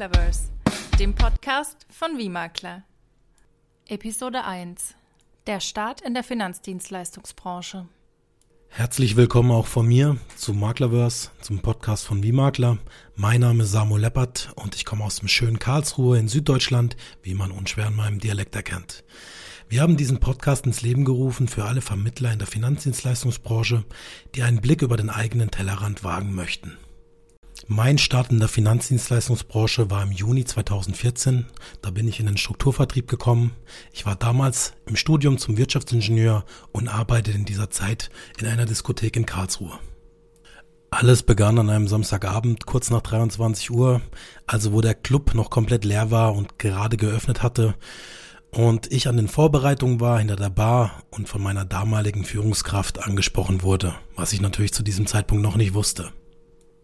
Maklerverse, 0.00 0.48
dem 0.98 1.14
Podcast 1.14 1.86
von 1.90 2.16
Wie 2.16 2.30
Episode 3.86 4.44
1. 4.44 4.94
Der 5.46 5.60
Start 5.60 6.00
in 6.00 6.14
der 6.14 6.24
Finanzdienstleistungsbranche. 6.24 7.86
Herzlich 8.68 9.16
willkommen 9.16 9.50
auch 9.50 9.66
von 9.66 9.86
mir 9.86 10.16
zu 10.36 10.54
Maklerverse, 10.54 11.32
zum 11.42 11.58
Podcast 11.58 12.06
von 12.06 12.22
Wie 12.22 12.32
Mein 12.32 13.42
Name 13.42 13.64
ist 13.64 13.72
Samuel 13.72 14.00
Leppert 14.00 14.54
und 14.56 14.74
ich 14.74 14.86
komme 14.86 15.04
aus 15.04 15.16
dem 15.16 15.28
schönen 15.28 15.58
Karlsruhe 15.58 16.18
in 16.18 16.28
Süddeutschland, 16.28 16.96
wie 17.22 17.34
man 17.34 17.50
unschwer 17.50 17.88
in 17.88 17.96
meinem 17.96 18.20
Dialekt 18.20 18.56
erkennt. 18.56 19.04
Wir 19.68 19.82
haben 19.82 19.98
diesen 19.98 20.18
Podcast 20.18 20.64
ins 20.64 20.80
Leben 20.80 21.04
gerufen 21.04 21.46
für 21.46 21.66
alle 21.66 21.82
Vermittler 21.82 22.32
in 22.32 22.38
der 22.38 22.48
Finanzdienstleistungsbranche, 22.48 23.84
die 24.34 24.44
einen 24.44 24.62
Blick 24.62 24.80
über 24.80 24.96
den 24.96 25.10
eigenen 25.10 25.50
Tellerrand 25.50 26.04
wagen 26.04 26.34
möchten. 26.34 26.78
Mein 27.66 27.98
Start 27.98 28.30
in 28.30 28.38
der 28.38 28.48
Finanzdienstleistungsbranche 28.48 29.90
war 29.90 30.02
im 30.02 30.12
Juni 30.12 30.44
2014. 30.44 31.46
Da 31.82 31.90
bin 31.90 32.08
ich 32.08 32.18
in 32.18 32.26
den 32.26 32.36
Strukturvertrieb 32.36 33.06
gekommen. 33.08 33.52
Ich 33.92 34.06
war 34.06 34.16
damals 34.16 34.72
im 34.86 34.96
Studium 34.96 35.38
zum 35.38 35.56
Wirtschaftsingenieur 35.56 36.44
und 36.72 36.88
arbeitete 36.88 37.36
in 37.36 37.44
dieser 37.44 37.70
Zeit 37.70 38.10
in 38.38 38.46
einer 38.46 38.66
Diskothek 38.66 39.16
in 39.16 39.26
Karlsruhe. 39.26 39.78
Alles 40.90 41.22
begann 41.22 41.58
an 41.58 41.70
einem 41.70 41.86
Samstagabend 41.86 42.66
kurz 42.66 42.90
nach 42.90 43.02
23 43.02 43.70
Uhr, 43.70 44.00
also 44.46 44.72
wo 44.72 44.80
der 44.80 44.94
Club 44.94 45.34
noch 45.34 45.50
komplett 45.50 45.84
leer 45.84 46.10
war 46.10 46.34
und 46.34 46.58
gerade 46.58 46.96
geöffnet 46.96 47.42
hatte 47.42 47.76
und 48.50 48.90
ich 48.90 49.06
an 49.06 49.16
den 49.16 49.28
Vorbereitungen 49.28 50.00
war 50.00 50.18
hinter 50.18 50.36
der 50.36 50.50
Bar 50.50 51.04
und 51.10 51.28
von 51.28 51.42
meiner 51.42 51.64
damaligen 51.64 52.24
Führungskraft 52.24 53.02
angesprochen 53.02 53.62
wurde, 53.62 53.94
was 54.16 54.32
ich 54.32 54.40
natürlich 54.40 54.72
zu 54.72 54.82
diesem 54.82 55.06
Zeitpunkt 55.06 55.42
noch 55.42 55.56
nicht 55.56 55.74
wusste. 55.74 56.12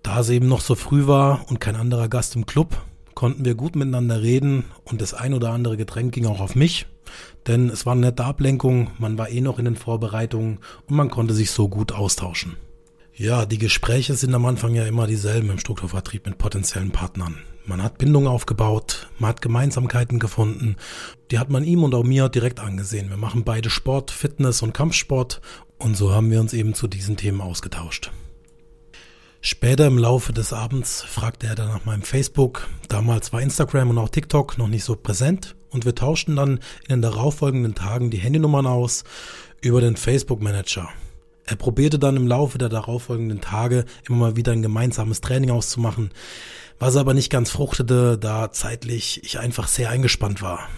Da 0.06 0.20
es 0.20 0.28
eben 0.28 0.46
noch 0.46 0.60
so 0.60 0.76
früh 0.76 1.08
war 1.08 1.50
und 1.50 1.60
kein 1.60 1.74
anderer 1.74 2.08
Gast 2.08 2.36
im 2.36 2.46
Club, 2.46 2.80
konnten 3.14 3.44
wir 3.44 3.56
gut 3.56 3.74
miteinander 3.74 4.22
reden 4.22 4.66
und 4.84 5.00
das 5.00 5.14
ein 5.14 5.34
oder 5.34 5.50
andere 5.50 5.76
Getränk 5.76 6.14
ging 6.14 6.26
auch 6.26 6.38
auf 6.38 6.54
mich, 6.54 6.86
denn 7.48 7.70
es 7.70 7.86
war 7.86 7.94
eine 7.94 8.02
nette 8.02 8.24
Ablenkung, 8.24 8.92
man 8.98 9.18
war 9.18 9.30
eh 9.30 9.40
noch 9.40 9.58
in 9.58 9.64
den 9.64 9.74
Vorbereitungen 9.74 10.60
und 10.88 10.94
man 10.94 11.10
konnte 11.10 11.34
sich 11.34 11.50
so 11.50 11.68
gut 11.68 11.90
austauschen. 11.90 12.56
Ja, 13.16 13.46
die 13.46 13.58
Gespräche 13.58 14.14
sind 14.14 14.32
am 14.32 14.46
Anfang 14.46 14.76
ja 14.76 14.86
immer 14.86 15.08
dieselben 15.08 15.50
im 15.50 15.58
Strukturvertrieb 15.58 16.24
mit 16.24 16.38
potenziellen 16.38 16.92
Partnern. 16.92 17.38
Man 17.64 17.82
hat 17.82 17.98
Bindungen 17.98 18.28
aufgebaut, 18.28 19.08
man 19.18 19.30
hat 19.30 19.42
Gemeinsamkeiten 19.42 20.20
gefunden. 20.20 20.76
Die 21.32 21.40
hat 21.40 21.50
man 21.50 21.64
ihm 21.64 21.82
und 21.82 21.96
auch 21.96 22.04
mir 22.04 22.28
direkt 22.28 22.60
angesehen. 22.60 23.10
Wir 23.10 23.16
machen 23.16 23.42
beide 23.42 23.70
Sport, 23.70 24.12
Fitness 24.12 24.62
und 24.62 24.72
Kampfsport 24.72 25.40
und 25.78 25.96
so 25.96 26.12
haben 26.14 26.30
wir 26.30 26.38
uns 26.38 26.52
eben 26.52 26.74
zu 26.74 26.86
diesen 26.86 27.16
Themen 27.16 27.40
ausgetauscht. 27.40 28.12
Später 29.48 29.86
im 29.86 29.96
Laufe 29.96 30.32
des 30.32 30.52
Abends 30.52 31.02
fragte 31.02 31.46
er 31.46 31.54
dann 31.54 31.68
nach 31.68 31.84
meinem 31.84 32.02
Facebook. 32.02 32.66
Damals 32.88 33.32
war 33.32 33.40
Instagram 33.40 33.90
und 33.90 33.98
auch 33.98 34.08
TikTok 34.08 34.58
noch 34.58 34.66
nicht 34.66 34.82
so 34.82 34.96
präsent 34.96 35.54
und 35.70 35.84
wir 35.84 35.94
tauschten 35.94 36.34
dann 36.34 36.58
in 36.88 36.96
den 36.96 37.02
darauffolgenden 37.02 37.76
Tagen 37.76 38.10
die 38.10 38.16
Handynummern 38.16 38.66
aus 38.66 39.04
über 39.60 39.80
den 39.80 39.94
Facebook 39.94 40.42
Manager. 40.42 40.88
Er 41.44 41.54
probierte 41.54 42.00
dann 42.00 42.16
im 42.16 42.26
Laufe 42.26 42.58
der 42.58 42.68
darauffolgenden 42.68 43.40
Tage 43.40 43.84
immer 44.08 44.18
mal 44.18 44.36
wieder 44.36 44.50
ein 44.50 44.62
gemeinsames 44.62 45.20
Training 45.20 45.52
auszumachen, 45.52 46.10
was 46.80 46.96
aber 46.96 47.14
nicht 47.14 47.30
ganz 47.30 47.50
fruchtete, 47.50 48.18
da 48.18 48.50
zeitlich 48.50 49.22
ich 49.22 49.38
einfach 49.38 49.68
sehr 49.68 49.90
eingespannt 49.90 50.42
war. 50.42 50.68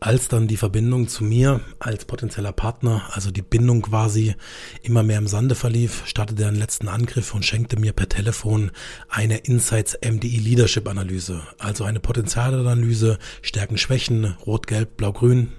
Als 0.00 0.28
dann 0.28 0.46
die 0.46 0.56
Verbindung 0.56 1.08
zu 1.08 1.24
mir 1.24 1.60
als 1.80 2.04
potenzieller 2.04 2.52
Partner, 2.52 3.10
also 3.12 3.32
die 3.32 3.42
Bindung 3.42 3.82
quasi 3.82 4.36
immer 4.82 5.02
mehr 5.02 5.18
im 5.18 5.26
Sande 5.26 5.56
verlief, 5.56 6.02
startete 6.06 6.42
er 6.42 6.48
einen 6.48 6.56
letzten 6.58 6.86
Angriff 6.86 7.34
und 7.34 7.44
schenkte 7.44 7.80
mir 7.80 7.92
per 7.92 8.08
Telefon 8.08 8.70
eine 9.08 9.38
Insights 9.38 9.98
MDI 10.00 10.38
Leadership 10.38 10.86
Analyse, 10.88 11.42
also 11.58 11.82
eine 11.82 11.98
Potenzialanalyse, 11.98 13.18
Stärken, 13.42 13.76
Schwächen, 13.76 14.36
Rot, 14.46 14.68
Gelb, 14.68 14.96
Blau, 14.96 15.12
Grün, 15.12 15.50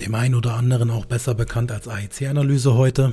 dem 0.00 0.14
einen 0.14 0.36
oder 0.36 0.54
anderen 0.54 0.90
auch 0.90 1.06
besser 1.06 1.34
bekannt 1.34 1.72
als 1.72 1.88
AEC-Analyse 1.88 2.74
heute. 2.74 3.12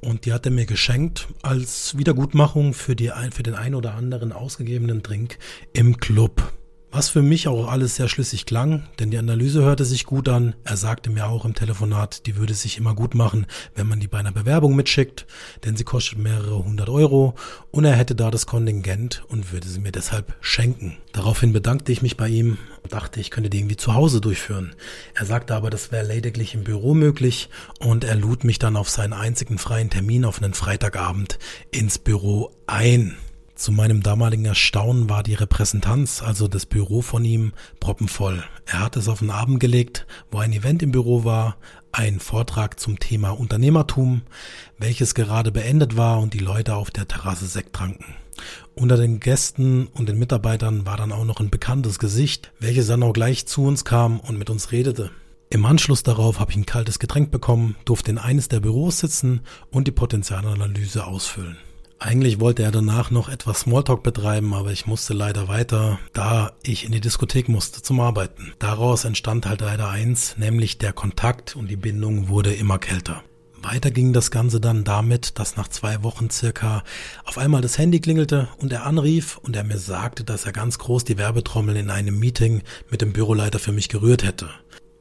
Und 0.00 0.24
die 0.24 0.32
hat 0.32 0.44
er 0.44 0.52
mir 0.52 0.66
geschenkt 0.66 1.28
als 1.42 1.96
Wiedergutmachung 1.96 2.74
für, 2.74 2.96
die, 2.96 3.12
für 3.32 3.42
den 3.44 3.54
ein 3.54 3.76
oder 3.76 3.94
anderen 3.94 4.32
ausgegebenen 4.32 5.02
Drink 5.02 5.38
im 5.72 5.98
Club. 5.98 6.52
Was 6.96 7.10
für 7.10 7.20
mich 7.20 7.46
auch 7.46 7.70
alles 7.70 7.96
sehr 7.96 8.08
schlüssig 8.08 8.46
klang, 8.46 8.88
denn 8.98 9.10
die 9.10 9.18
Analyse 9.18 9.60
hörte 9.62 9.84
sich 9.84 10.06
gut 10.06 10.30
an. 10.30 10.54
Er 10.64 10.78
sagte 10.78 11.10
mir 11.10 11.26
auch 11.26 11.44
im 11.44 11.54
Telefonat, 11.54 12.24
die 12.24 12.36
würde 12.36 12.54
sich 12.54 12.78
immer 12.78 12.94
gut 12.94 13.14
machen, 13.14 13.46
wenn 13.74 13.86
man 13.86 14.00
die 14.00 14.08
bei 14.08 14.16
einer 14.16 14.32
Bewerbung 14.32 14.74
mitschickt, 14.74 15.26
denn 15.66 15.76
sie 15.76 15.84
kostet 15.84 16.16
mehrere 16.16 16.64
hundert 16.64 16.88
Euro 16.88 17.34
und 17.70 17.84
er 17.84 17.96
hätte 17.96 18.14
da 18.14 18.30
das 18.30 18.46
Kontingent 18.46 19.24
und 19.28 19.52
würde 19.52 19.68
sie 19.68 19.80
mir 19.80 19.92
deshalb 19.92 20.36
schenken. 20.40 20.96
Daraufhin 21.12 21.52
bedankte 21.52 21.92
ich 21.92 22.00
mich 22.00 22.16
bei 22.16 22.28
ihm 22.28 22.56
dachte, 22.88 23.20
ich 23.20 23.30
könnte 23.30 23.50
die 23.50 23.58
irgendwie 23.58 23.76
zu 23.76 23.92
Hause 23.92 24.22
durchführen. 24.22 24.74
Er 25.14 25.26
sagte 25.26 25.54
aber, 25.54 25.68
das 25.68 25.92
wäre 25.92 26.06
lediglich 26.06 26.54
im 26.54 26.64
Büro 26.64 26.94
möglich 26.94 27.50
und 27.78 28.04
er 28.04 28.14
lud 28.14 28.42
mich 28.42 28.58
dann 28.58 28.74
auf 28.74 28.88
seinen 28.88 29.12
einzigen 29.12 29.58
freien 29.58 29.90
Termin 29.90 30.24
auf 30.24 30.42
einen 30.42 30.54
Freitagabend 30.54 31.38
ins 31.70 31.98
Büro 31.98 32.52
ein. 32.66 33.18
Zu 33.56 33.72
meinem 33.72 34.02
damaligen 34.02 34.44
Erstaunen 34.44 35.08
war 35.08 35.22
die 35.22 35.32
Repräsentanz, 35.32 36.22
also 36.22 36.46
das 36.46 36.66
Büro 36.66 37.00
von 37.00 37.24
ihm, 37.24 37.54
proppenvoll. 37.80 38.44
Er 38.66 38.80
hat 38.80 38.96
es 38.96 39.08
auf 39.08 39.20
den 39.20 39.30
Abend 39.30 39.60
gelegt, 39.60 40.06
wo 40.30 40.38
ein 40.38 40.52
Event 40.52 40.82
im 40.82 40.92
Büro 40.92 41.24
war, 41.24 41.56
ein 41.90 42.20
Vortrag 42.20 42.78
zum 42.78 42.98
Thema 42.98 43.30
Unternehmertum, 43.30 44.20
welches 44.76 45.14
gerade 45.14 45.52
beendet 45.52 45.96
war 45.96 46.20
und 46.20 46.34
die 46.34 46.38
Leute 46.38 46.76
auf 46.76 46.90
der 46.90 47.08
Terrasse 47.08 47.46
Sekt 47.46 47.74
tranken. 47.74 48.14
Unter 48.74 48.98
den 48.98 49.20
Gästen 49.20 49.86
und 49.86 50.10
den 50.10 50.18
Mitarbeitern 50.18 50.84
war 50.84 50.98
dann 50.98 51.10
auch 51.10 51.24
noch 51.24 51.40
ein 51.40 51.48
bekanntes 51.48 51.98
Gesicht, 51.98 52.52
welches 52.60 52.88
dann 52.88 53.02
auch 53.02 53.14
gleich 53.14 53.46
zu 53.46 53.64
uns 53.64 53.86
kam 53.86 54.20
und 54.20 54.36
mit 54.36 54.50
uns 54.50 54.70
redete. 54.70 55.10
Im 55.48 55.64
Anschluss 55.64 56.02
darauf 56.02 56.40
habe 56.40 56.50
ich 56.50 56.58
ein 56.58 56.66
kaltes 56.66 56.98
Getränk 56.98 57.30
bekommen, 57.30 57.74
durfte 57.86 58.10
in 58.10 58.18
eines 58.18 58.48
der 58.48 58.60
Büros 58.60 58.98
sitzen 58.98 59.40
und 59.70 59.86
die 59.86 59.92
Potenzialanalyse 59.92 61.06
ausfüllen. 61.06 61.56
Eigentlich 61.98 62.40
wollte 62.40 62.62
er 62.62 62.70
danach 62.70 63.10
noch 63.10 63.30
etwas 63.30 63.60
Smalltalk 63.60 64.02
betreiben, 64.02 64.52
aber 64.52 64.70
ich 64.70 64.86
musste 64.86 65.14
leider 65.14 65.48
weiter, 65.48 65.98
da 66.12 66.52
ich 66.62 66.84
in 66.84 66.92
die 66.92 67.00
Diskothek 67.00 67.48
musste 67.48 67.80
zum 67.80 68.00
Arbeiten. 68.00 68.52
Daraus 68.58 69.04
entstand 69.04 69.46
halt 69.46 69.62
leider 69.62 69.88
eins, 69.88 70.36
nämlich 70.36 70.76
der 70.76 70.92
Kontakt 70.92 71.56
und 71.56 71.68
die 71.68 71.76
Bindung 71.76 72.28
wurde 72.28 72.52
immer 72.52 72.78
kälter. 72.78 73.22
Weiter 73.62 73.90
ging 73.90 74.12
das 74.12 74.30
Ganze 74.30 74.60
dann 74.60 74.84
damit, 74.84 75.38
dass 75.38 75.56
nach 75.56 75.68
zwei 75.68 76.02
Wochen 76.02 76.30
circa 76.30 76.84
auf 77.24 77.38
einmal 77.38 77.62
das 77.62 77.78
Handy 77.78 78.00
klingelte 78.00 78.48
und 78.58 78.72
er 78.72 78.84
anrief 78.84 79.38
und 79.38 79.56
er 79.56 79.64
mir 79.64 79.78
sagte, 79.78 80.22
dass 80.22 80.44
er 80.44 80.52
ganz 80.52 80.78
groß 80.78 81.04
die 81.04 81.18
Werbetrommel 81.18 81.76
in 81.76 81.90
einem 81.90 82.18
Meeting 82.18 82.62
mit 82.90 83.00
dem 83.00 83.12
Büroleiter 83.12 83.58
für 83.58 83.72
mich 83.72 83.88
gerührt 83.88 84.22
hätte. 84.22 84.50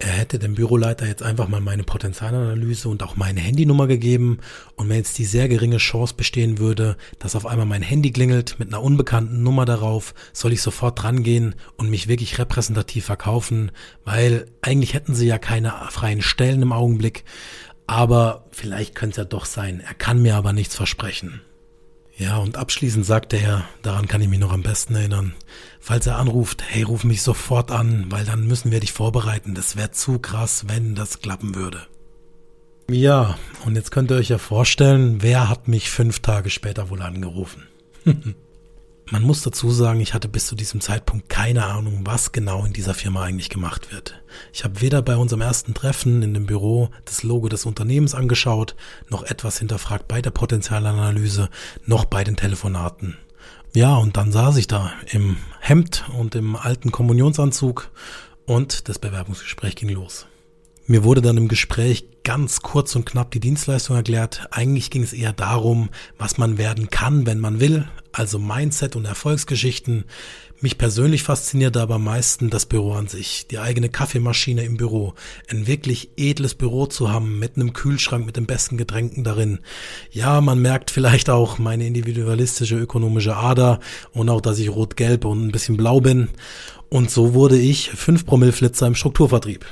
Er 0.05 0.11
hätte 0.11 0.37
dem 0.37 0.53
Büroleiter 0.53 1.07
jetzt 1.07 1.23
einfach 1.23 1.47
mal 1.47 1.61
meine 1.61 1.81
Potenzialanalyse 1.81 2.89
und 2.89 3.01
auch 3.01 3.15
meine 3.15 3.39
Handynummer 3.39 3.87
gegeben 3.87 4.37
und 4.75 4.87
wenn 4.87 4.97
jetzt 4.97 5.17
die 5.17 5.25
sehr 5.25 5.47
geringe 5.49 5.77
Chance 5.77 6.13
bestehen 6.15 6.59
würde, 6.59 6.95
dass 7.17 7.35
auf 7.35 7.47
einmal 7.47 7.65
mein 7.65 7.81
Handy 7.81 8.11
klingelt 8.11 8.59
mit 8.59 8.67
einer 8.67 8.83
unbekannten 8.83 9.41
Nummer 9.41 9.65
darauf, 9.65 10.13
soll 10.31 10.53
ich 10.53 10.61
sofort 10.61 11.01
drangehen 11.01 11.55
und 11.77 11.89
mich 11.89 12.07
wirklich 12.07 12.37
repräsentativ 12.37 13.05
verkaufen, 13.05 13.71
weil 14.03 14.45
eigentlich 14.61 14.93
hätten 14.93 15.15
sie 15.15 15.25
ja 15.25 15.39
keine 15.39 15.73
freien 15.89 16.21
Stellen 16.21 16.61
im 16.61 16.71
Augenblick, 16.71 17.23
aber 17.87 18.45
vielleicht 18.51 18.93
könnte 18.93 19.13
es 19.13 19.17
ja 19.17 19.25
doch 19.25 19.45
sein. 19.45 19.79
Er 19.79 19.95
kann 19.95 20.21
mir 20.21 20.35
aber 20.35 20.53
nichts 20.53 20.75
versprechen. 20.75 21.41
Ja, 22.17 22.37
und 22.37 22.55
abschließend 22.55 23.05
sagte 23.05 23.37
er, 23.37 23.65
daran 23.81 24.07
kann 24.07 24.21
ich 24.21 24.29
mich 24.29 24.39
noch 24.39 24.53
am 24.53 24.63
besten 24.63 24.95
erinnern, 24.95 25.35
falls 25.81 26.07
er 26.07 26.17
anruft, 26.17 26.63
hey, 26.65 26.83
ruf 26.83 27.03
mich 27.03 27.21
sofort 27.21 27.71
an, 27.71 28.05
weil 28.09 28.23
dann 28.23 28.47
müssen 28.47 28.71
wir 28.71 28.79
dich 28.79 28.93
vorbereiten. 28.93 29.53
Das 29.53 29.75
wäre 29.75 29.91
zu 29.91 30.19
krass, 30.19 30.65
wenn 30.67 30.95
das 30.95 31.19
klappen 31.19 31.55
würde. 31.55 31.85
Ja, 32.89 33.37
und 33.65 33.75
jetzt 33.75 33.91
könnt 33.91 34.11
ihr 34.11 34.17
euch 34.17 34.29
ja 34.29 34.37
vorstellen, 34.37 35.21
wer 35.23 35.49
hat 35.49 35.67
mich 35.67 35.89
fünf 35.89 36.19
Tage 36.19 36.49
später 36.49 36.89
wohl 36.89 37.01
angerufen? 37.01 37.67
Man 39.11 39.21
muss 39.21 39.43
dazu 39.43 39.69
sagen, 39.69 40.01
ich 40.01 40.15
hatte 40.15 40.27
bis 40.27 40.47
zu 40.47 40.55
diesem 40.55 40.81
Zeitpunkt 40.81 41.29
keine 41.29 41.65
Ahnung, 41.65 42.01
was 42.05 42.31
genau 42.31 42.65
in 42.65 42.73
dieser 42.73 42.95
Firma 42.95 43.23
eigentlich 43.23 43.49
gemacht 43.49 43.91
wird. 43.91 44.19
Ich 44.51 44.63
habe 44.63 44.81
weder 44.81 45.03
bei 45.03 45.15
unserem 45.15 45.41
ersten 45.41 45.75
Treffen 45.75 46.23
in 46.23 46.33
dem 46.33 46.47
Büro 46.47 46.89
das 47.05 47.21
Logo 47.21 47.47
des 47.47 47.65
Unternehmens 47.65 48.15
angeschaut, 48.15 48.75
noch 49.09 49.21
etwas 49.21 49.59
hinterfragt 49.59 50.07
bei 50.07 50.23
der 50.23 50.31
Potenzialanalyse, 50.31 51.49
noch 51.85 52.05
bei 52.05 52.23
den 52.23 52.35
Telefonaten. 52.35 53.15
Ja, 53.75 53.95
und 53.95 54.17
dann 54.17 54.31
saß 54.31 54.57
ich 54.57 54.65
da 54.65 54.91
im 55.11 55.37
Hemd 55.59 56.05
und 56.17 56.33
im 56.33 56.55
alten 56.55 56.91
Kommunionsanzug 56.91 57.91
und 58.47 58.89
das 58.89 58.97
Bewerbungsgespräch 58.97 59.75
ging 59.75 59.89
los. 59.89 60.25
Mir 60.87 61.03
wurde 61.03 61.21
dann 61.21 61.37
im 61.37 61.47
Gespräch 61.47 62.05
ganz 62.23 62.61
kurz 62.61 62.95
und 62.95 63.07
knapp 63.07 63.31
die 63.31 63.39
Dienstleistung 63.39 63.95
erklärt. 63.95 64.47
Eigentlich 64.51 64.91
ging 64.91 65.01
es 65.01 65.13
eher 65.13 65.33
darum, 65.33 65.89
was 66.19 66.37
man 66.37 66.59
werden 66.59 66.91
kann, 66.91 67.25
wenn 67.25 67.39
man 67.39 67.59
will, 67.59 67.87
also 68.11 68.37
Mindset 68.37 68.95
und 68.95 69.05
Erfolgsgeschichten. 69.05 70.05
Mich 70.61 70.77
persönlich 70.77 71.23
fasziniert 71.23 71.75
aber 71.75 71.95
am 71.95 72.03
meisten 72.03 72.51
das 72.51 72.67
Büro 72.67 72.93
an 72.93 73.07
sich, 73.07 73.47
die 73.47 73.57
eigene 73.57 73.89
Kaffeemaschine 73.89 74.63
im 74.63 74.77
Büro, 74.77 75.15
ein 75.49 75.65
wirklich 75.65 76.11
edles 76.17 76.53
Büro 76.53 76.85
zu 76.85 77.11
haben 77.11 77.39
mit 77.39 77.55
einem 77.55 77.73
Kühlschrank 77.73 78.23
mit 78.23 78.37
den 78.37 78.45
besten 78.45 78.77
Getränken 78.77 79.23
darin. 79.23 79.59
Ja, 80.11 80.39
man 80.39 80.61
merkt 80.61 80.91
vielleicht 80.91 81.31
auch 81.31 81.57
meine 81.57 81.87
individualistische 81.87 82.77
ökonomische 82.77 83.35
Ader 83.35 83.79
und 84.13 84.29
auch, 84.29 84.41
dass 84.41 84.59
ich 84.59 84.69
rot-gelb 84.69 85.25
und 85.25 85.47
ein 85.47 85.51
bisschen 85.51 85.77
blau 85.77 85.99
bin. 85.99 86.29
Und 86.89 87.09
so 87.09 87.33
wurde 87.33 87.57
ich 87.57 87.89
5 87.89 88.27
Promille 88.27 88.53
Flitzer 88.53 88.85
im 88.85 88.95
Strukturvertrieb. 88.95 89.65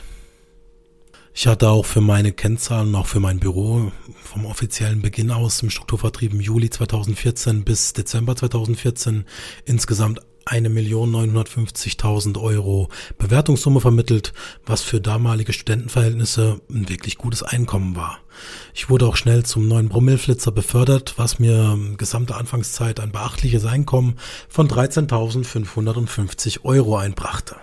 Ich 1.35 1.47
hatte 1.47 1.69
auch 1.69 1.85
für 1.87 1.99
meine 1.99 2.31
Kennzahlen, 2.31 2.93
auch 2.93 3.07
für 3.07 3.19
mein 3.19 3.39
Büro 3.39 3.91
vom 4.23 4.45
offiziellen 4.45 5.01
Beginn 5.01 5.31
aus 5.31 5.63
im 5.63 5.71
Strukturvertrieb 5.71 6.31
im 6.31 6.39
Juli 6.39 6.69
2014 6.69 7.63
bis 7.63 7.93
Dezember 7.93 8.35
2014 8.35 9.25
insgesamt 9.65 10.21
1.950.000 10.45 12.39
Euro 12.39 12.89
Bewertungssumme 13.17 13.79
vermittelt, 13.79 14.33
was 14.65 14.83
für 14.83 15.01
damalige 15.01 15.53
Studentenverhältnisse 15.53 16.61
ein 16.69 16.87
wirklich 16.87 17.17
gutes 17.17 17.41
Einkommen 17.41 17.95
war. 17.95 18.19
Ich 18.75 18.91
wurde 18.91 19.07
auch 19.07 19.15
schnell 19.15 19.43
zum 19.43 19.67
neuen 19.67 19.89
Brummelflitzer 19.89 20.51
befördert, 20.51 21.15
was 21.17 21.39
mir 21.39 21.79
gesamte 21.97 22.35
Anfangszeit 22.35 22.99
ein 22.99 23.11
beachtliches 23.11 23.65
Einkommen 23.65 24.17
von 24.49 24.67
13.550 24.67 26.63
Euro 26.63 26.97
einbrachte. 26.97 27.55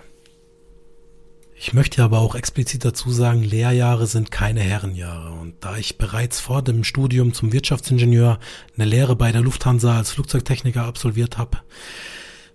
Ich 1.63 1.73
möchte 1.73 2.03
aber 2.03 2.21
auch 2.21 2.33
explizit 2.33 2.83
dazu 2.85 3.11
sagen, 3.11 3.43
Lehrjahre 3.43 4.07
sind 4.07 4.31
keine 4.31 4.61
Herrenjahre. 4.61 5.29
Und 5.29 5.53
da 5.59 5.77
ich 5.77 5.99
bereits 5.99 6.39
vor 6.39 6.63
dem 6.63 6.83
Studium 6.83 7.35
zum 7.35 7.53
Wirtschaftsingenieur 7.53 8.39
eine 8.75 8.85
Lehre 8.85 9.15
bei 9.15 9.31
der 9.31 9.41
Lufthansa 9.41 9.95
als 9.95 10.09
Flugzeugtechniker 10.09 10.83
absolviert 10.83 11.37
habe, 11.37 11.59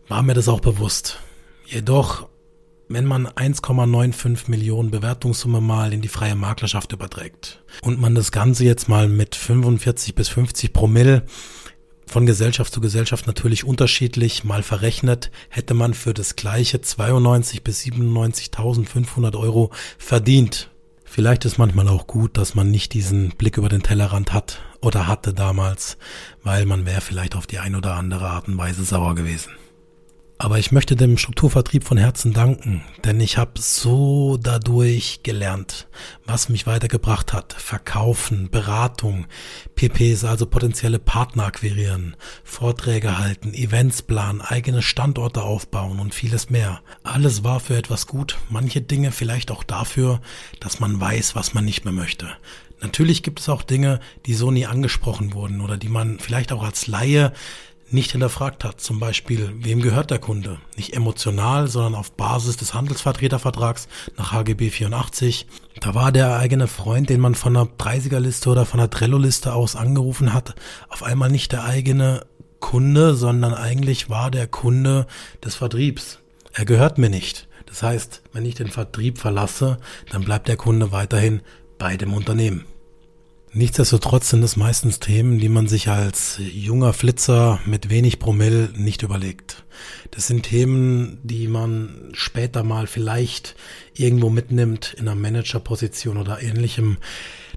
war 0.08 0.24
mir 0.24 0.34
das 0.34 0.48
auch 0.48 0.58
bewusst. 0.58 1.20
Jedoch, 1.66 2.28
wenn 2.88 3.06
man 3.06 3.28
1,95 3.28 4.50
Millionen 4.50 4.90
Bewertungssumme 4.90 5.60
mal 5.60 5.92
in 5.92 6.02
die 6.02 6.08
freie 6.08 6.34
Maklerschaft 6.34 6.92
überträgt 6.92 7.62
und 7.82 8.00
man 8.00 8.16
das 8.16 8.32
Ganze 8.32 8.64
jetzt 8.64 8.88
mal 8.88 9.06
mit 9.08 9.36
45 9.36 10.16
bis 10.16 10.28
50 10.30 10.72
Promille 10.72 11.26
von 12.06 12.24
Gesellschaft 12.24 12.72
zu 12.72 12.80
Gesellschaft 12.80 13.26
natürlich 13.26 13.64
unterschiedlich 13.64 14.44
mal 14.44 14.62
verrechnet, 14.62 15.30
hätte 15.48 15.74
man 15.74 15.92
für 15.92 16.14
das 16.14 16.36
gleiche 16.36 16.80
92 16.80 17.64
bis 17.64 17.82
97.500 17.82 19.36
Euro 19.36 19.70
verdient. 19.98 20.70
Vielleicht 21.04 21.44
ist 21.44 21.58
manchmal 21.58 21.88
auch 21.88 22.06
gut, 22.06 22.36
dass 22.36 22.54
man 22.54 22.70
nicht 22.70 22.92
diesen 22.92 23.30
Blick 23.30 23.56
über 23.56 23.68
den 23.68 23.82
Tellerrand 23.82 24.32
hat 24.32 24.60
oder 24.80 25.06
hatte 25.06 25.34
damals, 25.34 25.98
weil 26.42 26.66
man 26.66 26.86
wäre 26.86 27.00
vielleicht 27.00 27.34
auf 27.34 27.46
die 27.46 27.58
ein 27.58 27.74
oder 27.74 27.94
andere 27.94 28.28
Art 28.28 28.48
und 28.48 28.58
Weise 28.58 28.84
sauer 28.84 29.14
gewesen. 29.14 29.50
Aber 30.38 30.58
ich 30.58 30.70
möchte 30.70 30.96
dem 30.96 31.16
Strukturvertrieb 31.16 31.82
von 31.82 31.96
Herzen 31.96 32.34
danken, 32.34 32.82
denn 33.04 33.20
ich 33.20 33.38
habe 33.38 33.52
so 33.58 34.36
dadurch 34.36 35.20
gelernt, 35.22 35.88
was 36.26 36.50
mich 36.50 36.66
weitergebracht 36.66 37.32
hat. 37.32 37.54
Verkaufen, 37.54 38.50
Beratung, 38.50 39.26
PPs, 39.76 40.24
also 40.24 40.44
potenzielle 40.44 40.98
Partner 40.98 41.46
akquirieren, 41.46 42.16
Vorträge 42.44 43.18
halten, 43.18 43.54
Events 43.54 44.02
planen, 44.02 44.42
eigene 44.42 44.82
Standorte 44.82 45.42
aufbauen 45.42 46.00
und 46.00 46.14
vieles 46.14 46.50
mehr. 46.50 46.82
Alles 47.02 47.42
war 47.42 47.58
für 47.58 47.76
etwas 47.76 48.06
gut, 48.06 48.36
manche 48.50 48.82
Dinge 48.82 49.12
vielleicht 49.12 49.50
auch 49.50 49.64
dafür, 49.64 50.20
dass 50.60 50.80
man 50.80 51.00
weiß, 51.00 51.34
was 51.34 51.54
man 51.54 51.64
nicht 51.64 51.86
mehr 51.86 51.94
möchte. 51.94 52.28
Natürlich 52.82 53.22
gibt 53.22 53.40
es 53.40 53.48
auch 53.48 53.62
Dinge, 53.62 54.00
die 54.26 54.34
so 54.34 54.50
nie 54.50 54.66
angesprochen 54.66 55.32
wurden 55.32 55.62
oder 55.62 55.78
die 55.78 55.88
man 55.88 56.18
vielleicht 56.18 56.52
auch 56.52 56.62
als 56.62 56.86
Laie 56.86 57.32
nicht 57.90 58.12
hinterfragt 58.12 58.64
hat. 58.64 58.80
Zum 58.80 58.98
Beispiel, 58.98 59.52
wem 59.56 59.80
gehört 59.80 60.10
der 60.10 60.18
Kunde? 60.18 60.58
Nicht 60.76 60.94
emotional, 60.94 61.68
sondern 61.68 61.94
auf 61.94 62.12
Basis 62.12 62.56
des 62.56 62.74
Handelsvertretervertrags 62.74 63.88
nach 64.16 64.32
HGB 64.32 64.70
84. 64.70 65.46
Da 65.80 65.94
war 65.94 66.12
der 66.12 66.36
eigene 66.36 66.66
Freund, 66.66 67.10
den 67.10 67.20
man 67.20 67.34
von 67.34 67.56
einer 67.56 67.66
30er-Liste 67.66 68.50
oder 68.50 68.66
von 68.66 68.80
einer 68.80 68.90
Trello-Liste 68.90 69.52
aus 69.52 69.76
angerufen 69.76 70.32
hat, 70.32 70.54
auf 70.88 71.02
einmal 71.02 71.30
nicht 71.30 71.52
der 71.52 71.64
eigene 71.64 72.26
Kunde, 72.60 73.14
sondern 73.14 73.54
eigentlich 73.54 74.10
war 74.10 74.30
der 74.30 74.46
Kunde 74.46 75.06
des 75.44 75.54
Vertriebs. 75.54 76.18
Er 76.52 76.64
gehört 76.64 76.98
mir 76.98 77.10
nicht. 77.10 77.48
Das 77.66 77.82
heißt, 77.82 78.22
wenn 78.32 78.46
ich 78.46 78.54
den 78.54 78.68
Vertrieb 78.68 79.18
verlasse, 79.18 79.78
dann 80.10 80.24
bleibt 80.24 80.48
der 80.48 80.56
Kunde 80.56 80.92
weiterhin 80.92 81.42
bei 81.78 81.96
dem 81.96 82.14
Unternehmen. 82.14 82.64
Nichtsdestotrotz 83.56 84.28
sind 84.28 84.42
es 84.42 84.56
meistens 84.56 85.00
Themen, 85.00 85.38
die 85.38 85.48
man 85.48 85.66
sich 85.66 85.88
als 85.88 86.38
junger 86.38 86.92
Flitzer 86.92 87.58
mit 87.64 87.88
wenig 87.88 88.18
Promille 88.18 88.68
nicht 88.76 89.02
überlegt. 89.02 89.64
Das 90.10 90.26
sind 90.26 90.42
Themen, 90.42 91.20
die 91.22 91.48
man 91.48 92.10
später 92.12 92.64
mal 92.64 92.86
vielleicht 92.86 93.56
irgendwo 93.94 94.28
mitnimmt 94.28 94.92
in 94.98 95.08
einer 95.08 95.18
Managerposition 95.18 96.18
oder 96.18 96.42
ähnlichem. 96.42 96.98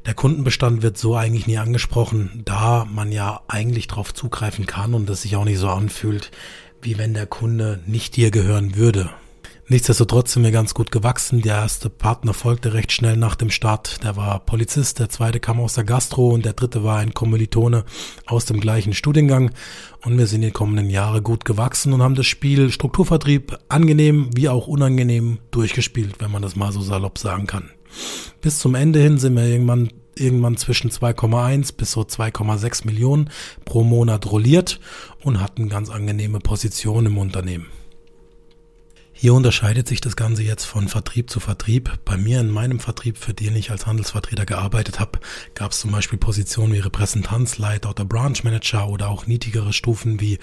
Der 0.05 0.13
Kundenbestand 0.13 0.83
wird 0.83 0.97
so 0.97 1.17
eigentlich 1.17 1.47
nie 1.47 1.57
angesprochen, 1.57 2.43
da 2.45 2.87
man 2.89 3.11
ja 3.11 3.41
eigentlich 3.49 3.87
darauf 3.87 4.13
zugreifen 4.13 4.65
kann 4.65 4.93
und 4.93 5.09
es 5.09 5.23
sich 5.23 5.35
auch 5.35 5.43
nicht 5.43 5.59
so 5.59 5.67
anfühlt, 5.67 6.31
wie 6.81 6.97
wenn 6.97 7.13
der 7.13 7.25
Kunde 7.25 7.83
nicht 7.85 8.15
dir 8.15 8.31
gehören 8.31 8.77
würde. 8.77 9.09
Nichtsdestotrotz 9.71 10.33
sind 10.33 10.41
wir 10.41 10.49
ganz 10.49 10.73
gut 10.73 10.91
gewachsen. 10.91 11.43
Der 11.43 11.57
erste 11.57 11.91
Partner 11.91 12.33
folgte 12.33 12.73
recht 12.73 12.91
schnell 12.91 13.15
nach 13.17 13.35
dem 13.35 13.51
Start. 13.51 14.03
Der 14.03 14.15
war 14.15 14.39
Polizist, 14.39 14.97
der 14.97 15.09
zweite 15.09 15.39
kam 15.39 15.59
aus 15.59 15.75
der 15.75 15.83
Gastro 15.83 16.29
und 16.29 16.43
der 16.43 16.53
dritte 16.53 16.83
war 16.83 16.97
ein 16.97 17.13
Kommilitone 17.13 17.85
aus 18.25 18.45
dem 18.45 18.61
gleichen 18.61 18.93
Studiengang. 18.93 19.51
Und 20.03 20.17
wir 20.17 20.25
sind 20.25 20.41
die 20.41 20.49
kommenden 20.49 20.89
Jahre 20.89 21.21
gut 21.21 21.45
gewachsen 21.45 21.93
und 21.93 22.01
haben 22.01 22.15
das 22.15 22.25
Spiel 22.25 22.71
Strukturvertrieb 22.71 23.59
angenehm 23.69 24.31
wie 24.33 24.49
auch 24.49 24.65
unangenehm 24.65 25.37
durchgespielt, 25.51 26.15
wenn 26.17 26.31
man 26.31 26.41
das 26.41 26.55
mal 26.55 26.71
so 26.71 26.81
salopp 26.81 27.19
sagen 27.19 27.45
kann. 27.45 27.69
Bis 28.41 28.57
zum 28.57 28.73
Ende 28.73 28.99
hin 28.99 29.19
sind 29.19 29.35
wir 29.35 29.45
irgendwann 29.45 29.89
irgendwann 30.15 30.57
zwischen 30.57 30.89
2,1 30.89 31.75
bis 31.77 31.91
so 31.91 32.01
2,6 32.01 32.87
Millionen 32.87 33.29
pro 33.65 33.83
Monat 33.83 34.31
rolliert 34.31 34.79
und 35.23 35.39
hatten 35.39 35.69
ganz 35.69 35.91
angenehme 35.91 36.39
Positionen 36.39 37.07
im 37.07 37.17
Unternehmen. 37.19 37.67
Hier 39.21 39.33
unterscheidet 39.33 39.85
sich 39.85 39.99
das 39.99 40.15
Ganze 40.15 40.43
jetzt 40.43 40.63
von 40.63 40.87
Vertrieb 40.87 41.29
zu 41.29 41.41
Vertrieb. 41.41 41.91
Bei 42.05 42.15
mir 42.15 42.39
in 42.39 42.49
meinem 42.49 42.79
Vertrieb, 42.79 43.17
für 43.17 43.33
den 43.33 43.53
ich 43.53 43.69
als 43.69 43.85
Handelsvertreter 43.85 44.45
gearbeitet 44.45 45.01
habe, 45.01 45.19
gab 45.55 45.73
es 45.73 45.81
zum 45.81 45.91
Beispiel 45.91 46.17
Positionen 46.17 46.71
wie 46.71 46.79
Repräsentanzleiter 46.79 47.89
oder 47.89 48.05
Branch 48.05 48.41
Manager 48.45 48.87
oder 48.87 49.09
auch 49.09 49.27
niedrigere 49.27 49.73
Stufen 49.73 50.21
wie 50.21 50.39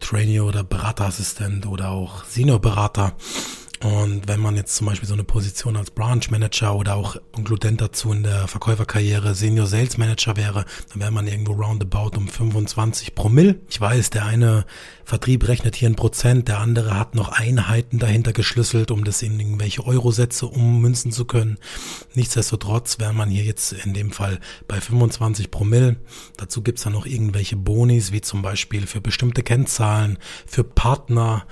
Trainee 0.00 0.40
oder 0.40 0.64
Beraterassistent 0.64 1.64
oder 1.64 1.92
auch 1.92 2.24
Seniorberater. 2.24 3.16
Und 3.82 4.28
wenn 4.28 4.40
man 4.40 4.56
jetzt 4.56 4.76
zum 4.76 4.88
Beispiel 4.88 5.08
so 5.08 5.14
eine 5.14 5.24
Position 5.24 5.74
als 5.74 5.90
Branch 5.90 6.20
Manager 6.28 6.76
oder 6.76 6.96
auch 6.96 7.16
inkludent 7.34 7.80
dazu 7.80 8.12
in 8.12 8.22
der 8.22 8.46
Verkäuferkarriere 8.46 9.34
Senior 9.34 9.66
Sales 9.66 9.96
Manager 9.96 10.36
wäre, 10.36 10.66
dann 10.90 11.00
wäre 11.00 11.10
man 11.10 11.26
irgendwo 11.26 11.52
roundabout 11.52 12.18
um 12.18 12.28
25 12.28 13.14
Promille. 13.14 13.58
Ich 13.70 13.80
weiß, 13.80 14.10
der 14.10 14.26
eine 14.26 14.66
Vertrieb 15.04 15.48
rechnet 15.48 15.76
hier 15.76 15.88
in 15.88 15.96
Prozent, 15.96 16.48
der 16.48 16.58
andere 16.58 16.98
hat 16.98 17.14
noch 17.14 17.30
Einheiten 17.30 17.98
dahinter 17.98 18.34
geschlüsselt, 18.34 18.90
um 18.90 19.04
das 19.04 19.22
in 19.22 19.40
irgendwelche 19.40 19.86
Eurosätze 19.86 20.46
ummünzen 20.46 21.10
zu 21.10 21.24
können. 21.24 21.56
Nichtsdestotrotz 22.14 22.98
wäre 22.98 23.14
man 23.14 23.30
hier 23.30 23.44
jetzt 23.44 23.72
in 23.72 23.94
dem 23.94 24.12
Fall 24.12 24.40
bei 24.68 24.78
25 24.78 25.50
Promille. 25.50 25.96
Dazu 26.36 26.60
gibt's 26.60 26.82
dann 26.82 26.92
noch 26.92 27.06
irgendwelche 27.06 27.56
Bonis, 27.56 28.12
wie 28.12 28.20
zum 28.20 28.42
Beispiel 28.42 28.86
für 28.86 29.00
bestimmte 29.00 29.42
Kennzahlen, 29.42 30.18
für 30.46 30.64
Partner 30.64 31.46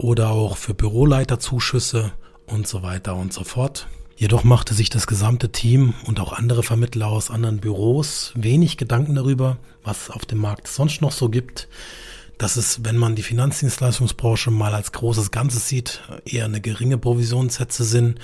oder 0.00 0.30
auch 0.30 0.56
für 0.56 0.74
Büroleiterzuschüsse 0.74 2.12
und 2.46 2.66
so 2.66 2.82
weiter 2.82 3.16
und 3.16 3.32
so 3.32 3.44
fort. 3.44 3.86
Jedoch 4.16 4.44
machte 4.44 4.74
sich 4.74 4.90
das 4.90 5.06
gesamte 5.06 5.50
Team 5.50 5.94
und 6.06 6.20
auch 6.20 6.32
andere 6.32 6.62
Vermittler 6.62 7.06
aus 7.06 7.30
anderen 7.30 7.58
Büros 7.58 8.32
wenig 8.34 8.76
Gedanken 8.76 9.14
darüber, 9.14 9.58
was 9.82 10.10
auf 10.10 10.26
dem 10.26 10.38
Markt 10.38 10.68
sonst 10.68 11.00
noch 11.00 11.12
so 11.12 11.28
gibt. 11.28 11.68
Dass 12.36 12.56
es, 12.56 12.84
wenn 12.84 12.96
man 12.96 13.16
die 13.16 13.22
Finanzdienstleistungsbranche 13.22 14.50
mal 14.50 14.74
als 14.74 14.92
großes 14.92 15.30
Ganzes 15.30 15.68
sieht, 15.68 16.02
eher 16.24 16.46
eine 16.46 16.62
geringe 16.62 16.96
Provisionssätze 16.96 17.84
sind. 17.84 18.18